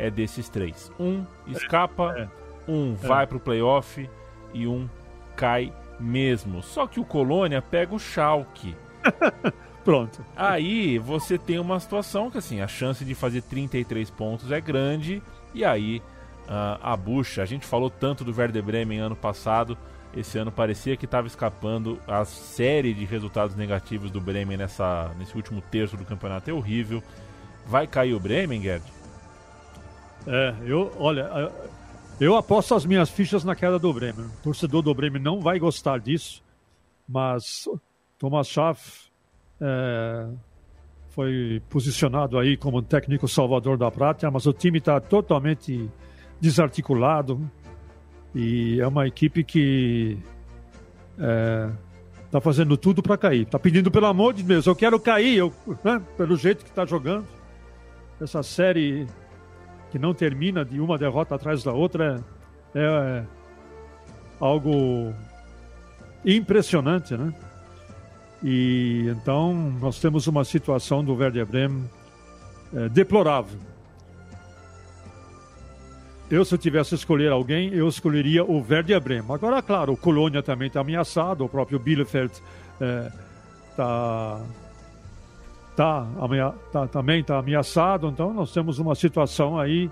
é 0.01 0.11
desses 0.11 0.49
três. 0.49 0.91
Um 0.99 1.25
escapa, 1.47 2.13
é, 2.19 2.29
um 2.67 2.95
é. 2.95 3.07
vai 3.07 3.25
para 3.25 3.37
o 3.37 3.41
playoff 3.41 4.11
e 4.53 4.67
um 4.67 4.89
cai 5.37 5.73
mesmo. 6.01 6.61
Só 6.61 6.89
que 6.89 6.99
o 6.99 7.05
Colônia 7.05 7.63
pega 7.63 7.95
o 7.95 8.01
Schalke. 8.01 8.75
Pronto. 9.85 10.25
Aí 10.37 10.99
você 10.99 11.39
tem 11.39 11.59
uma 11.59 11.81
situação 11.81 12.31
que 12.31 12.39
assim, 12.39 12.61
a 12.61 12.69
chance 12.69 13.05
de 13.05 13.15
fazer 13.15 13.43
33 13.43 14.11
pontos 14.11 14.51
é 14.53 14.61
grande 14.61 15.23
e 15.55 15.65
aí 15.65 16.03
uh, 16.47 16.79
a 16.83 16.97
bucha, 16.97 17.43
a 17.43 17.47
gente 17.47 17.67
falou 17.67 17.89
tanto 17.89 18.23
do 18.23 18.37
Werder 18.37 18.63
Bremen 18.63 19.01
ano 19.01 19.17
passado, 19.17 19.77
esse 20.15 20.37
ano 20.39 20.51
parecia 20.51 20.97
que 20.97 21.05
estava 21.05 21.27
escapando 21.27 21.99
a 22.07 22.25
série 22.25 22.93
de 22.93 23.05
resultados 23.05 23.55
negativos 23.55 24.11
do 24.11 24.21
Bremen 24.21 24.57
nessa, 24.57 25.15
nesse 25.19 25.37
último 25.37 25.61
terço 25.61 25.97
do 25.97 26.05
campeonato 26.05 26.51
é 26.51 26.53
horrível. 26.53 27.03
Vai 27.65 27.87
cair 27.87 28.15
o 28.15 28.21
Bremen, 28.21 28.61
Gerd? 28.61 28.85
É, 30.27 30.55
eu, 30.65 30.93
olha, 30.99 31.53
eu 32.21 32.37
aposto 32.37 32.75
as 32.75 32.85
minhas 32.85 33.09
fichas 33.09 33.45
na 33.45 33.55
queda 33.55 33.79
do 33.79 33.93
Bremen. 33.93 34.27
O 34.27 34.43
torcedor 34.43 34.83
do 34.83 34.93
Bremen 34.93 35.23
não 35.23 35.41
vai 35.41 35.61
gostar 35.61 36.01
disso, 36.01 36.43
mas 37.09 37.69
Thomas 38.19 38.49
Schaff 38.49 39.10
é, 39.61 40.27
foi 41.11 41.61
posicionado 41.69 42.39
aí 42.39 42.57
como 42.57 42.81
técnico 42.83 43.29
salvador 43.29 43.77
da 43.77 43.91
prática, 43.91 44.31
mas 44.31 44.47
o 44.47 44.53
time 44.53 44.79
está 44.79 45.01
totalmente 45.01 45.89
desarticulado 46.41 47.41
e 48.35 48.81
é 48.81 48.87
uma 48.87 49.07
equipe 49.07 49.45
que 49.45 50.19
está 51.17 51.27
é, 51.27 51.71
tá 52.31 52.41
fazendo 52.41 52.77
tudo 52.77 53.03
para 53.03 53.19
cair. 53.19 53.43
Está 53.43 53.59
pedindo 53.59 53.91
pelo 53.91 54.07
amor 54.07 54.33
de 54.33 54.43
Deus, 54.43 54.67
eu 54.67 54.77
quero 54.77 54.99
cair, 54.99 55.37
eu, 55.37 55.53
né, 55.85 56.01
pelo 56.17 56.37
jeito 56.37 56.65
que 56.65 56.71
está 56.71 56.87
jogando. 56.87 57.27
Essa 58.21 58.43
série 58.43 59.07
que 59.91 59.99
não 59.99 60.15
termina 60.15 60.65
de 60.65 60.81
uma 60.81 60.97
derrota 60.97 61.35
atrás 61.35 61.65
da 61.65 61.73
outra 61.73 62.23
é, 62.75 62.81
é 62.81 63.25
algo 64.39 65.13
impressionante, 66.25 67.17
né? 67.17 67.35
E 68.43 69.07
então 69.09 69.55
nós 69.81 69.99
temos 70.01 70.27
uma 70.27 70.45
situação 70.45 71.05
do 71.05 71.15
Werder 71.15 71.47
Bremen 71.47 71.85
é, 72.75 72.89
deplorável. 72.89 73.59
Eu, 76.31 76.45
se 76.45 76.55
eu 76.55 76.59
tivesse 76.59 76.95
escolher 76.95 77.33
alguém, 77.33 77.75
eu 77.75 77.89
escolheria 77.89 78.45
o 78.45 78.65
Werder 78.67 79.01
Bremen. 79.01 79.33
Agora, 79.33 79.61
claro, 79.61 79.93
o 79.93 79.97
Colônia 79.97 80.43
também 80.43 80.69
está 80.69 80.81
ameaçado, 80.81 81.45
o 81.45 81.49
próprio 81.49 81.77
Bielefeld 81.77 82.33
é, 82.81 83.11
tá, 83.77 84.41
tá, 85.75 86.07
tá, 86.73 86.87
também 86.87 87.21
está 87.21 87.39
ameaçado, 87.39 88.07
então 88.07 88.33
nós 88.33 88.53
temos 88.53 88.79
uma 88.79 88.95
situação 88.95 89.59
aí 89.59 89.91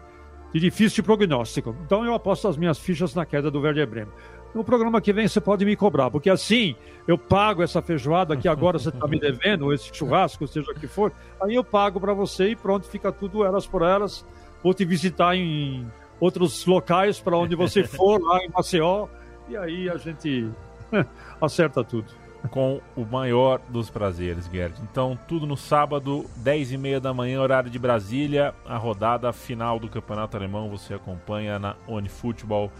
de 0.54 0.60
difícil 0.60 1.02
prognóstico. 1.02 1.74
Então 1.84 2.04
eu 2.04 2.14
aposto 2.14 2.46
as 2.46 2.56
minhas 2.56 2.78
fichas 2.78 3.16
na 3.16 3.26
queda 3.26 3.50
do 3.50 3.60
Werder 3.60 3.88
Bremen. 3.88 4.14
No 4.54 4.64
programa 4.64 5.00
que 5.00 5.12
vem 5.12 5.28
você 5.28 5.40
pode 5.40 5.64
me 5.64 5.76
cobrar, 5.76 6.10
porque 6.10 6.30
assim 6.30 6.74
eu 7.06 7.16
pago 7.16 7.62
essa 7.62 7.80
feijoada 7.80 8.36
que 8.36 8.48
agora 8.48 8.78
você 8.78 8.88
está 8.88 9.06
me 9.06 9.18
devendo, 9.20 9.66
ou 9.66 9.72
esse 9.72 9.94
churrasco, 9.94 10.46
seja 10.46 10.70
o 10.70 10.74
que 10.74 10.86
for, 10.86 11.12
aí 11.42 11.54
eu 11.54 11.64
pago 11.64 12.00
para 12.00 12.12
você 12.12 12.50
e 12.50 12.56
pronto, 12.56 12.86
fica 12.86 13.12
tudo 13.12 13.44
elas 13.44 13.66
por 13.66 13.82
elas. 13.82 14.24
Vou 14.62 14.74
te 14.74 14.84
visitar 14.84 15.36
em 15.36 15.86
outros 16.20 16.66
locais 16.66 17.20
para 17.20 17.36
onde 17.36 17.54
você 17.54 17.84
for, 17.86 18.20
lá 18.20 18.38
em 18.44 18.50
Maceió, 18.50 19.06
e 19.48 19.56
aí 19.56 19.88
a 19.88 19.96
gente 19.96 20.50
acerta 21.40 21.84
tudo. 21.84 22.06
Com 22.50 22.80
o 22.96 23.04
maior 23.04 23.60
dos 23.68 23.90
prazeres, 23.90 24.48
Gerd. 24.50 24.80
Então, 24.82 25.18
tudo 25.26 25.44
no 25.44 25.56
sábado, 25.56 26.24
10 26.36 26.72
e 26.72 26.78
meia 26.78 27.00
da 27.00 27.12
manhã, 27.12 27.40
horário 27.40 27.68
de 27.68 27.78
Brasília, 27.80 28.54
a 28.64 28.76
rodada 28.76 29.32
final 29.32 29.78
do 29.78 29.88
Campeonato 29.88 30.36
Alemão 30.36 30.70
você 30.70 30.94
acompanha 30.94 31.58
na 31.58 31.74
OneFootball. 31.86 32.70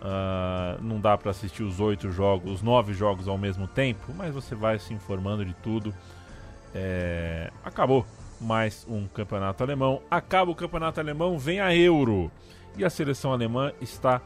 Uh, 0.00 0.82
não 0.82 0.98
dá 0.98 1.16
para 1.18 1.30
assistir 1.30 1.62
os 1.62 1.78
oito 1.78 2.10
jogos, 2.10 2.50
os 2.50 2.62
nove 2.62 2.94
jogos 2.94 3.28
ao 3.28 3.36
mesmo 3.36 3.68
tempo, 3.68 4.14
mas 4.16 4.32
você 4.32 4.54
vai 4.54 4.78
se 4.78 4.94
informando 4.94 5.44
de 5.44 5.52
tudo. 5.54 5.94
É... 6.74 7.50
Acabou 7.62 8.06
mais 8.40 8.86
um 8.88 9.06
campeonato 9.06 9.62
alemão. 9.62 10.00
Acaba 10.10 10.50
o 10.50 10.54
campeonato 10.54 11.00
alemão, 11.00 11.38
vem 11.38 11.60
a 11.60 11.74
Euro. 11.74 12.30
E 12.78 12.84
a 12.84 12.88
seleção 12.88 13.32
alemã 13.32 13.72
está 13.80 14.22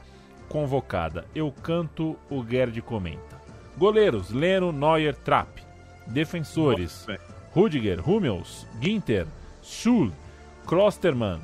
convocada. 0.49 1.25
Eu 1.35 1.51
canto, 1.51 2.17
o 2.31 2.45
Gerd 2.49 2.81
comenta. 2.81 3.41
Goleiros: 3.77 4.31
Leno, 4.31 4.71
Neuer, 4.71 5.17
Trapp. 5.17 5.61
Defensores: 6.07 7.07
Rudiger, 7.53 8.09
Hummels, 8.09 8.65
Ginter, 8.81 9.27
Schul, 9.61 10.13
Klostermann, 10.67 11.41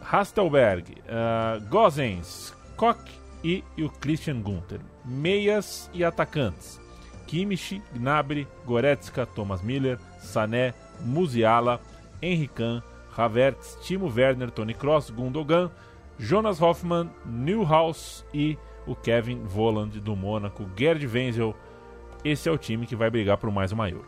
Hastelberg, 0.00 0.92
uh, 0.92 1.60
Gozens, 1.68 2.54
Koch 2.76 3.21
e, 3.42 3.64
o 3.78 3.88
Christian 3.88 4.40
Gunther. 4.40 4.80
Meias 5.04 5.90
e 5.92 6.04
atacantes. 6.04 6.80
Kimmich, 7.26 7.82
Gnabry, 7.94 8.46
Goretzka, 8.66 9.24
Thomas 9.24 9.62
Miller, 9.62 9.98
Sané, 10.20 10.74
Musiala, 11.00 11.80
Henrican, 12.20 12.82
Havertz, 13.16 13.78
Timo 13.82 14.12
Werner, 14.14 14.50
Tony 14.50 14.74
Kroos, 14.74 15.10
Gundogan, 15.10 15.70
Jonas 16.18 16.60
Hoffmann, 16.60 17.10
Newhouse 17.24 18.24
e 18.32 18.58
o 18.86 18.94
Kevin 18.94 19.42
Voland 19.44 19.98
do 20.00 20.14
Mônaco, 20.14 20.68
Gerd 20.76 21.06
Wenzel. 21.06 21.54
Esse 22.24 22.48
é 22.48 22.52
o 22.52 22.58
time 22.58 22.86
que 22.86 22.94
vai 22.94 23.10
brigar 23.10 23.38
por 23.38 23.50
mais 23.50 23.72
uma 23.72 23.88
Euro. 23.88 24.06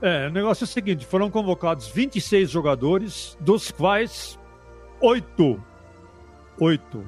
É, 0.00 0.26
o 0.28 0.30
negócio 0.30 0.64
é 0.64 0.66
o 0.66 0.68
seguinte: 0.68 1.06
foram 1.06 1.30
convocados 1.30 1.88
26 1.88 2.50
jogadores, 2.50 3.36
dos 3.40 3.70
quais 3.70 4.38
oito, 5.00 5.62
oito 6.58 7.04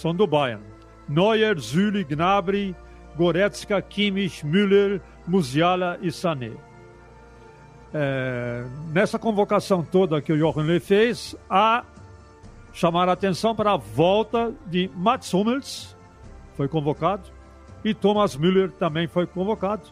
são 0.00 0.14
do 0.14 0.26
Bayern. 0.26 0.62
Neuer, 1.08 1.58
Züli, 1.58 2.04
Gnabry, 2.04 2.74
Goretzka, 3.16 3.80
Kimmich, 3.82 4.46
Müller, 4.46 5.00
Musiala 5.26 5.98
e 6.00 6.10
Sané. 6.10 6.52
É, 7.92 8.64
nessa 8.92 9.18
convocação 9.18 9.82
toda 9.82 10.22
que 10.22 10.32
o 10.32 10.38
Jochen 10.38 10.62
Löw 10.64 10.80
fez, 10.80 11.34
há 11.48 11.84
chamar 12.72 13.08
a 13.08 13.12
atenção 13.12 13.54
para 13.54 13.72
a 13.72 13.76
volta 13.76 14.54
de 14.66 14.88
Mats 14.94 15.34
Hummels, 15.34 15.96
foi 16.56 16.68
convocado, 16.68 17.24
e 17.84 17.92
Thomas 17.92 18.36
Müller 18.36 18.70
também 18.70 19.08
foi 19.08 19.26
convocado. 19.26 19.82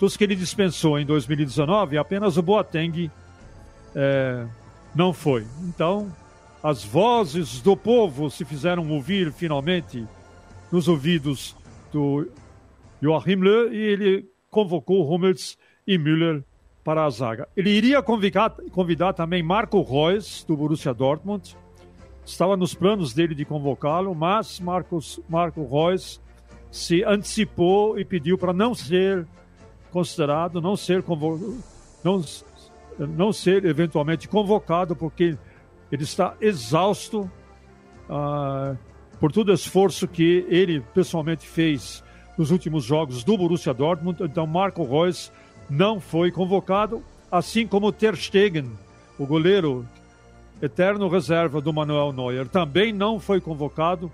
Dos 0.00 0.16
que 0.16 0.24
ele 0.24 0.34
dispensou 0.34 0.98
em 0.98 1.06
2019, 1.06 1.98
apenas 1.98 2.36
o 2.36 2.42
Boateng 2.42 3.10
é, 3.94 4.46
não 4.94 5.12
foi. 5.12 5.46
Então, 5.62 6.10
as 6.64 6.82
vozes 6.82 7.60
do 7.60 7.76
povo 7.76 8.30
se 8.30 8.42
fizeram 8.42 8.90
ouvir 8.90 9.30
finalmente 9.30 10.08
nos 10.72 10.88
ouvidos 10.88 11.54
do 11.92 12.26
Joachim 13.02 13.34
Löw 13.34 13.70
e 13.70 13.76
ele 13.76 14.30
convocou 14.50 15.06
Hummels 15.06 15.58
e 15.86 15.98
Müller 15.98 16.42
para 16.82 17.04
a 17.04 17.10
zaga. 17.10 17.46
Ele 17.54 17.68
iria 17.68 18.02
convidar, 18.02 18.48
convidar 18.72 19.12
também 19.12 19.42
Marco 19.42 19.82
Reus, 19.82 20.42
do 20.48 20.56
Borussia 20.56 20.94
Dortmund. 20.94 21.54
Estava 22.24 22.56
nos 22.56 22.72
planos 22.72 23.12
dele 23.12 23.34
de 23.34 23.44
convocá-lo, 23.44 24.14
mas 24.14 24.58
Marcos, 24.58 25.20
Marco 25.28 25.68
Reus 25.70 26.18
se 26.70 27.04
antecipou 27.04 27.98
e 27.98 28.06
pediu 28.06 28.38
para 28.38 28.54
não 28.54 28.74
ser 28.74 29.26
considerado, 29.90 30.62
não 30.62 30.76
ser 30.76 31.04
não, 32.02 32.24
não 32.98 33.34
ser 33.34 33.66
eventualmente 33.66 34.26
convocado, 34.26 34.96
porque 34.96 35.36
ele 35.94 36.02
está 36.02 36.34
exausto 36.40 37.30
uh, 38.10 38.76
por 39.20 39.30
todo 39.30 39.50
o 39.50 39.54
esforço 39.54 40.08
que 40.08 40.44
ele 40.48 40.80
pessoalmente 40.92 41.46
fez 41.46 42.02
nos 42.36 42.50
últimos 42.50 42.82
jogos 42.84 43.22
do 43.22 43.38
Borussia 43.38 43.72
Dortmund. 43.72 44.20
Então, 44.24 44.44
Marco 44.44 44.84
Reus 44.84 45.30
não 45.70 46.00
foi 46.00 46.32
convocado, 46.32 47.00
assim 47.30 47.64
como 47.64 47.92
Ter 47.92 48.16
Stegen, 48.16 48.72
o 49.16 49.24
goleiro 49.24 49.86
eterno 50.60 51.08
reserva 51.08 51.60
do 51.60 51.72
Manuel 51.72 52.12
Neuer, 52.12 52.48
também 52.48 52.92
não 52.92 53.20
foi 53.20 53.40
convocado 53.40 54.10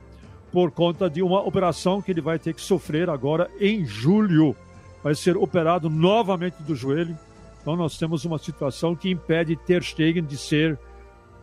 por 0.52 0.70
conta 0.70 1.08
de 1.08 1.22
uma 1.22 1.40
operação 1.40 2.02
que 2.02 2.10
ele 2.10 2.20
vai 2.20 2.38
ter 2.38 2.52
que 2.52 2.60
sofrer 2.60 3.08
agora 3.08 3.50
em 3.58 3.87
julho. 3.87 4.54
Vai 5.02 5.14
ser 5.14 5.34
operado 5.34 5.88
novamente 5.88 6.62
do 6.62 6.75
joelho. 6.75 7.16
Então 7.62 7.75
nós 7.75 7.96
temos 7.96 8.26
uma 8.26 8.38
situação 8.38 8.94
que 8.94 9.10
impede 9.10 9.56
Ter 9.56 9.82
Stegen 9.82 10.25
de 10.25 10.37
ser 10.37 10.78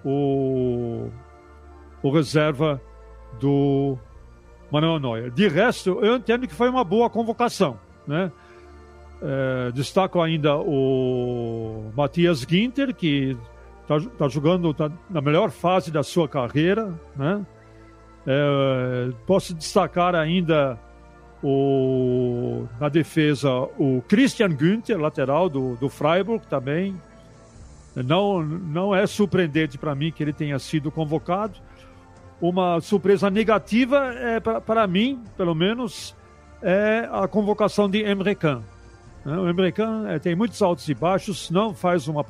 o, 0.09 1.09
o 2.01 2.09
reserva 2.09 2.81
do 3.41 3.97
Manuel 4.71 4.99
Neuer. 4.99 5.31
De 5.31 5.49
resto, 5.49 5.99
eu 6.01 6.15
entendo 6.15 6.47
que 6.47 6.53
foi 6.53 6.69
uma 6.69 6.83
boa 6.83 7.09
convocação, 7.09 7.77
né? 8.07 8.31
É, 9.21 9.71
destaco 9.71 10.21
ainda 10.21 10.55
o 10.57 11.91
Matias 11.95 12.45
Ginter, 12.47 12.95
que 12.95 13.35
está 13.81 13.99
tá 14.17 14.27
jogando 14.29 14.73
tá 14.73 14.89
na 15.09 15.19
melhor 15.19 15.49
fase 15.49 15.91
da 15.91 16.03
sua 16.03 16.27
carreira, 16.27 16.93
né? 17.15 17.45
É, 18.25 19.09
posso 19.25 19.53
destacar 19.53 20.15
ainda 20.15 20.79
o, 21.43 22.65
na 22.79 22.89
defesa 22.89 23.51
o 23.77 24.01
Christian 24.07 24.49
Günther, 24.49 24.99
lateral 24.99 25.49
do, 25.49 25.75
do 25.75 25.89
Freiburg 25.89 26.45
também, 26.47 26.95
não, 28.03 28.43
não 28.43 28.95
é 28.95 29.07
surpreendente 29.07 29.77
para 29.77 29.95
mim 29.95 30.11
que 30.11 30.23
ele 30.23 30.33
tenha 30.33 30.59
sido 30.59 30.91
convocado. 30.91 31.59
Uma 32.39 32.79
surpresa 32.79 33.29
negativa 33.29 34.13
é 34.13 34.39
para 34.39 34.85
mim, 34.85 35.23
pelo 35.35 35.55
menos, 35.55 36.15
é 36.61 37.09
a 37.11 37.27
convocação 37.27 37.89
de 37.89 38.03
Emre 38.03 38.35
Can. 38.35 38.61
Né? 39.25 39.37
O 39.37 39.49
Emre 39.49 39.71
Can 39.71 40.07
é, 40.07 40.19
tem 40.19 40.35
muitos 40.35 40.61
altos 40.61 40.87
e 40.87 40.93
baixos, 40.93 41.49
não 41.49 41.73
faz 41.73 42.07
uma 42.07 42.23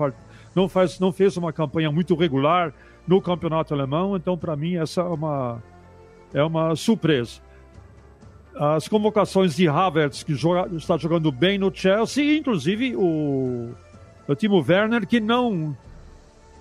não 0.56 0.69
faz 0.69 0.99
não 0.99 1.12
fez 1.12 1.36
uma 1.36 1.51
campanha 1.51 1.91
muito 1.91 2.15
regular 2.15 2.73
no 3.06 3.21
campeonato 3.21 3.73
alemão, 3.73 4.15
então 4.15 4.38
para 4.38 4.56
mim 4.56 4.77
essa 4.77 5.01
é 5.01 5.03
uma 5.03 5.63
é 6.34 6.43
uma 6.43 6.75
surpresa. 6.75 7.41
As 8.56 8.88
convocações 8.88 9.56
de 9.56 9.67
Havertz 9.67 10.23
que 10.23 10.34
joga, 10.34 10.73
está 10.75 10.97
jogando 10.97 11.32
bem 11.32 11.58
no 11.58 11.73
Chelsea, 11.73 12.38
inclusive 12.38 12.95
o 12.95 13.71
o 14.27 14.35
Timo 14.35 14.63
Werner, 14.67 15.07
que 15.07 15.19
não 15.19 15.75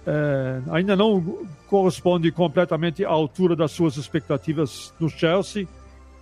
é, 0.07 0.61
ainda 0.70 0.94
não 0.94 1.46
corresponde 1.68 2.31
completamente 2.31 3.05
à 3.05 3.09
altura 3.09 3.57
das 3.57 3.72
suas 3.72 3.96
expectativas 3.96 4.94
no 5.00 5.11
Chelsea. 5.11 5.66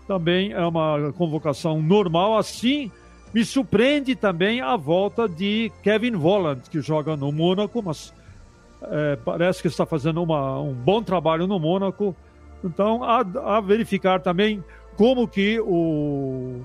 Também 0.08 0.52
é 0.52 0.66
uma 0.66 1.12
convocação 1.12 1.82
normal. 1.82 2.38
Assim, 2.38 2.90
me 3.32 3.44
surpreende 3.44 4.14
também 4.16 4.62
a 4.62 4.74
volta 4.76 5.28
de 5.28 5.70
Kevin 5.82 6.12
Volland, 6.12 6.62
que 6.70 6.80
joga 6.80 7.14
no 7.14 7.30
Mônaco, 7.30 7.82
mas 7.82 8.12
é, 8.82 9.16
parece 9.16 9.60
que 9.60 9.68
está 9.68 9.84
fazendo 9.84 10.22
uma, 10.22 10.58
um 10.60 10.72
bom 10.72 11.02
trabalho 11.02 11.46
no 11.46 11.58
Mônaco. 11.58 12.16
Então, 12.62 13.04
a, 13.04 13.20
a 13.56 13.60
verificar 13.60 14.20
também 14.20 14.64
como 14.96 15.28
que 15.28 15.60
o 15.60 16.62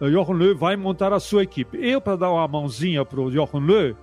Jochen 0.00 0.34
Löw 0.34 0.56
vai 0.56 0.74
montar 0.74 1.12
a 1.12 1.20
sua 1.20 1.44
equipe. 1.44 1.78
Eu, 1.80 2.00
para 2.00 2.16
dar 2.16 2.32
uma 2.32 2.48
mãozinha 2.48 3.04
para 3.04 3.20
o 3.20 3.30
Jochen 3.30 3.60
Löw, 3.60 3.94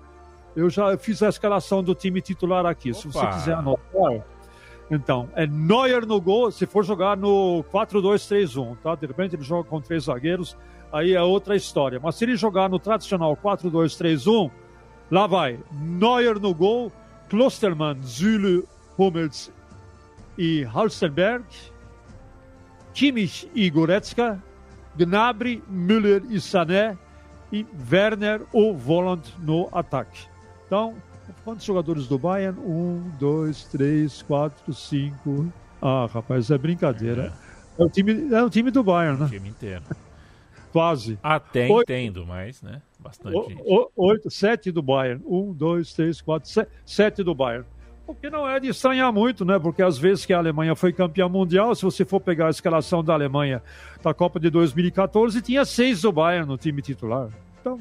eu 0.55 0.69
já 0.69 0.97
fiz 0.97 1.21
a 1.23 1.29
escalação 1.29 1.83
do 1.83 1.95
time 1.95 2.21
titular 2.21 2.65
aqui. 2.65 2.91
Opa. 2.91 2.99
Se 2.99 3.07
você 3.07 3.27
quiser 3.27 3.55
anotar. 3.55 4.23
Então, 4.91 5.29
é 5.35 5.47
Neuer 5.47 6.05
no 6.05 6.19
gol. 6.21 6.51
Se 6.51 6.65
for 6.65 6.83
jogar 6.83 7.17
no 7.17 7.63
4-2-3-1, 7.71 8.77
tá? 8.83 8.95
De 8.95 9.07
repente 9.07 9.35
ele 9.35 9.43
joga 9.43 9.67
com 9.67 9.81
três 9.81 10.03
zagueiros, 10.03 10.55
aí 10.91 11.13
é 11.13 11.21
outra 11.21 11.55
história. 11.55 11.99
Mas 12.01 12.15
se 12.15 12.25
ele 12.25 12.35
jogar 12.35 12.69
no 12.69 12.77
tradicional 12.79 13.35
4-2-3-1, 13.35 14.51
lá 15.09 15.25
vai. 15.25 15.59
Neuer 15.71 16.39
no 16.39 16.53
gol, 16.53 16.91
Klostermann, 17.29 18.01
Züle, 18.03 18.63
Hummels 18.97 19.51
e 20.37 20.63
Halstenberg, 20.63 21.45
Kimmich 22.93 23.49
e 23.55 23.69
Goretzka, 23.69 24.41
Gnabry, 24.95 25.63
Müller 25.67 26.23
e 26.29 26.39
Sané 26.39 26.97
e 27.51 27.65
Werner 27.91 28.41
ou 28.51 28.77
Volant 28.77 29.27
no 29.39 29.69
ataque. 29.71 30.32
Então, 30.65 30.95
quantos 31.43 31.65
jogadores 31.65 32.07
do 32.07 32.17
Bayern? 32.17 32.59
Um, 32.59 33.11
dois, 33.19 33.65
três, 33.65 34.21
quatro, 34.21 34.73
cinco. 34.73 35.51
Ah, 35.81 36.07
rapaz, 36.11 36.49
é 36.49 36.57
brincadeira. 36.57 37.33
É, 37.77 37.81
é 37.81 37.85
o, 37.85 37.89
time, 37.89 38.33
é 38.33 38.43
o 38.43 38.49
time 38.49 38.71
do 38.71 38.83
Bayern, 38.83 39.19
né? 39.19 39.25
O 39.25 39.29
time 39.29 39.49
inteiro. 39.49 39.83
Quase. 40.71 41.19
Até 41.21 41.69
oito, 41.69 41.91
entendo, 41.91 42.25
mas, 42.25 42.61
né? 42.61 42.81
Bastante 42.99 43.37
o, 43.37 43.49
gente. 43.49 43.61
Oito, 43.95 44.31
sete 44.31 44.71
do 44.71 44.81
Bayern. 44.81 45.21
Um, 45.25 45.53
dois, 45.53 45.93
três, 45.93 46.19
quatro, 46.19 46.49
sete, 46.49 46.71
sete 46.85 47.23
do 47.23 47.35
Bayern. 47.35 47.65
O 48.05 48.13
que 48.13 48.29
não 48.29 48.47
é 48.47 48.59
de 48.59 48.67
estranhar 48.67 49.13
muito, 49.13 49.45
né? 49.45 49.57
Porque 49.57 49.81
às 49.81 49.97
vezes 49.97 50.25
que 50.25 50.33
a 50.33 50.37
Alemanha 50.37 50.75
foi 50.75 50.91
campeã 50.91 51.29
mundial, 51.29 51.73
se 51.73 51.83
você 51.83 52.03
for 52.03 52.19
pegar 52.19 52.47
a 52.47 52.49
escalação 52.49 53.03
da 53.03 53.13
Alemanha 53.13 53.61
da 54.01 54.13
Copa 54.13 54.39
de 54.39 54.49
2014, 54.49 55.41
tinha 55.41 55.63
seis 55.63 56.01
do 56.01 56.11
Bayern 56.11 56.47
no 56.47 56.57
time 56.57 56.81
titular. 56.81 57.29
Então, 57.61 57.79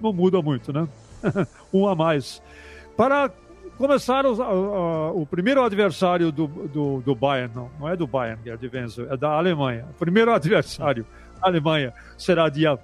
não 0.00 0.12
muda 0.12 0.40
muito, 0.40 0.72
né? 0.72 0.88
um 1.72 1.86
a 1.86 1.94
mais. 1.94 2.42
Para 2.96 3.30
começar, 3.76 4.24
o, 4.26 5.26
primeiro 5.26 5.62
adversário 5.62 6.30
do, 6.30 6.46
do, 6.46 7.00
do, 7.00 7.14
Bayern, 7.14 7.52
não, 7.54 7.70
não 7.78 7.88
é 7.88 7.96
do 7.96 8.06
Bayern, 8.06 8.40
Gerd 8.44 8.70
Wenzel, 8.72 9.12
é 9.12 9.16
da 9.16 9.30
Alemanha. 9.30 9.86
O 9.90 9.94
primeiro 9.94 10.32
adversário, 10.32 11.06
a 11.40 11.48
Alemanha, 11.48 11.92
será 12.16 12.48
dia 12.48 12.78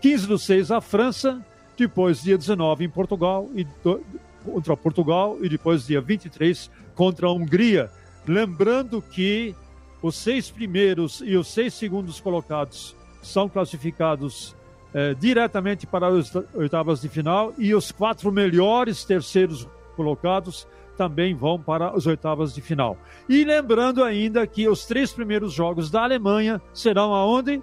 15 0.00 0.26
do 0.26 0.38
6 0.38 0.70
a 0.70 0.80
França, 0.80 1.40
depois 1.76 2.22
dia 2.22 2.36
19 2.36 2.84
em 2.84 2.88
Portugal, 2.88 3.48
e 3.54 3.64
do, 3.82 4.02
contra 4.44 4.76
Portugal, 4.76 5.38
e 5.40 5.48
depois 5.48 5.86
dia 5.86 6.00
23 6.00 6.70
contra 6.94 7.26
a 7.26 7.32
Hungria. 7.32 7.90
Lembrando 8.26 9.00
que 9.00 9.54
os 10.02 10.16
seis 10.16 10.50
primeiros 10.50 11.22
e 11.24 11.36
os 11.36 11.48
seis 11.48 11.74
segundos 11.74 12.20
colocados 12.20 12.94
são 13.22 13.48
classificados 13.48 14.54
é, 14.94 15.14
diretamente 15.14 15.86
para 15.86 16.08
as 16.08 16.34
oitavas 16.54 17.00
de 17.00 17.08
final 17.08 17.52
e 17.58 17.74
os 17.74 17.92
quatro 17.92 18.32
melhores 18.32 19.04
terceiros 19.04 19.68
colocados 19.94 20.66
também 20.96 21.34
vão 21.34 21.60
para 21.60 21.90
as 21.90 22.06
oitavas 22.06 22.54
de 22.54 22.60
final. 22.60 22.96
E 23.28 23.44
lembrando 23.44 24.02
ainda 24.02 24.46
que 24.46 24.68
os 24.68 24.86
três 24.86 25.12
primeiros 25.12 25.52
jogos 25.52 25.90
da 25.90 26.02
Alemanha 26.02 26.60
serão 26.72 27.14
aonde? 27.14 27.62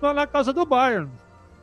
Na 0.00 0.26
casa 0.26 0.52
do 0.52 0.64
Bayern. 0.64 1.10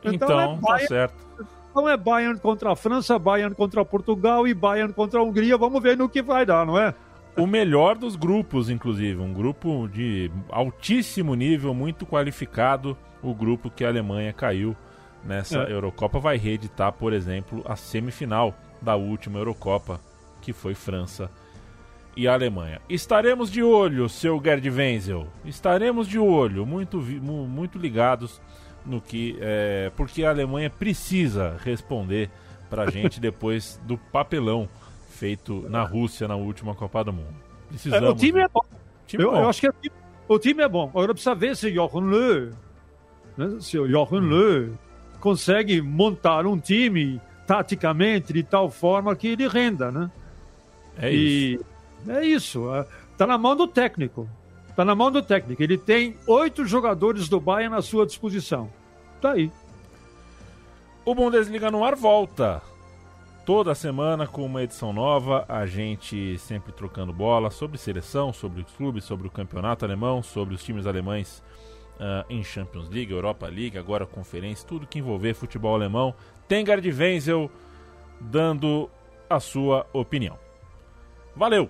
Então, 0.04 0.12
então 0.12 0.40
é 0.40 0.46
Bayern, 0.46 0.60
tá 0.60 0.78
certo. 0.86 1.26
Então 1.70 1.88
é 1.88 1.96
Bayern 1.96 2.38
contra 2.38 2.72
a 2.72 2.76
França, 2.76 3.18
Bayern 3.18 3.54
contra 3.54 3.84
Portugal 3.84 4.46
e 4.46 4.52
Bayern 4.52 4.92
contra 4.92 5.20
a 5.20 5.22
Hungria. 5.22 5.56
Vamos 5.56 5.82
ver 5.82 5.96
no 5.96 6.08
que 6.08 6.22
vai 6.22 6.44
dar, 6.44 6.66
não 6.66 6.78
é? 6.78 6.94
O 7.36 7.46
melhor 7.46 7.96
dos 7.96 8.16
grupos, 8.16 8.70
inclusive. 8.70 9.20
Um 9.20 9.32
grupo 9.32 9.88
de 9.88 10.30
altíssimo 10.50 11.34
nível, 11.34 11.74
muito 11.74 12.06
qualificado. 12.06 12.96
O 13.22 13.34
grupo 13.34 13.70
que 13.70 13.84
a 13.84 13.88
Alemanha 13.88 14.32
caiu 14.32 14.76
nessa 15.26 15.58
é. 15.64 15.72
Eurocopa 15.72 16.18
vai 16.18 16.36
reeditar, 16.36 16.92
por 16.92 17.12
exemplo, 17.12 17.62
a 17.66 17.76
semifinal 17.76 18.54
da 18.80 18.96
última 18.96 19.38
Eurocopa, 19.38 20.00
que 20.40 20.52
foi 20.52 20.74
França 20.74 21.30
e 22.16 22.26
Alemanha. 22.26 22.80
Estaremos 22.88 23.50
de 23.50 23.62
olho, 23.62 24.08
seu 24.08 24.40
Gerd 24.42 24.68
Wenzel. 24.70 25.26
Estaremos 25.44 26.08
de 26.08 26.18
olho, 26.18 26.64
muito, 26.64 26.98
muito 26.98 27.78
ligados 27.78 28.40
no 28.84 29.00
que. 29.00 29.36
É, 29.40 29.92
porque 29.96 30.24
a 30.24 30.30
Alemanha 30.30 30.70
precisa 30.70 31.56
responder 31.62 32.30
pra 32.70 32.88
gente 32.90 33.20
depois 33.20 33.80
do 33.84 33.98
papelão 33.98 34.68
feito 35.10 35.66
na 35.68 35.82
Rússia 35.82 36.26
na 36.26 36.36
última 36.36 36.74
Copa 36.74 37.04
do 37.04 37.12
Mundo. 37.12 37.36
Precisamos. 37.68 38.08
É, 38.08 38.12
o 38.12 38.14
time 38.14 38.40
é 38.40 38.48
bom. 38.48 38.62
Time 39.06 39.24
eu, 39.24 39.30
bom. 39.30 39.36
eu, 39.38 39.48
acho 39.48 39.60
que 39.60 39.90
o 40.28 40.38
time 40.38 40.62
é 40.62 40.68
bom. 40.68 40.88
Agora 40.88 41.12
precisa 41.12 41.34
ver 41.34 41.56
se 41.56 41.66
o 41.66 41.74
Jochen 41.74 42.02
Löw, 42.02 42.50
né, 43.36 43.56
se 43.60 43.78
o 43.78 43.88
Jochen 43.88 44.20
Löw 44.20 44.70
consegue 45.20 45.80
montar 45.80 46.46
um 46.46 46.58
time 46.58 47.20
taticamente 47.46 48.32
de 48.32 48.42
tal 48.42 48.70
forma 48.70 49.14
que 49.14 49.28
ele 49.28 49.48
renda, 49.48 49.90
né? 49.90 50.10
É 50.98 51.10
isso. 51.10 51.64
E 52.06 52.10
é 52.10 52.24
isso. 52.24 52.64
Está 53.12 53.26
na 53.26 53.38
mão 53.38 53.54
do 53.54 53.66
técnico. 53.66 54.28
Está 54.68 54.84
na 54.84 54.94
mão 54.94 55.10
do 55.10 55.22
técnico. 55.22 55.62
Ele 55.62 55.78
tem 55.78 56.16
oito 56.26 56.64
jogadores 56.66 57.28
do 57.28 57.40
Bayern 57.40 57.76
à 57.76 57.82
sua 57.82 58.04
disposição. 58.04 58.70
Tá 59.20 59.32
aí. 59.32 59.50
O 61.04 61.14
Bundesliga 61.14 61.70
no 61.70 61.84
ar 61.84 61.94
volta. 61.94 62.60
Toda 63.44 63.76
semana 63.76 64.26
com 64.26 64.44
uma 64.44 64.64
edição 64.64 64.92
nova, 64.92 65.44
a 65.48 65.66
gente 65.66 66.36
sempre 66.36 66.72
trocando 66.72 67.12
bola 67.12 67.48
sobre 67.48 67.78
seleção, 67.78 68.32
sobre 68.32 68.60
os 68.62 68.72
clubes, 68.72 69.04
sobre 69.04 69.28
o 69.28 69.30
campeonato 69.30 69.84
alemão, 69.84 70.20
sobre 70.20 70.54
os 70.54 70.64
times 70.64 70.84
alemães 70.84 71.42
uh, 71.96 72.24
em 72.28 72.42
Champions 72.42 72.88
League, 72.88 73.12
Europa 73.12 73.46
League, 73.46 73.78
agora 73.78 74.06
conferência, 74.06 74.66
tudo 74.66 74.86
que 74.86 74.98
envolver 74.98 75.34
futebol 75.34 75.74
alemão. 75.74 76.14
Tem 76.48 76.64
Gerd 76.64 76.86
Wenzel 76.90 77.50
dando 78.20 78.90
a 79.28 79.40
sua 79.40 79.86
opinião. 79.92 80.38
Valeu! 81.34 81.68